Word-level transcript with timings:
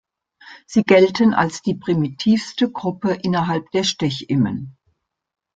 Sie 0.65 0.81
gelten 0.81 1.35
als 1.35 1.61
die 1.61 1.75
primitivste 1.75 2.71
Gruppe 2.71 3.19
innerhalb 3.21 3.69
der 3.69 3.83
Stechimmen. 3.83 4.75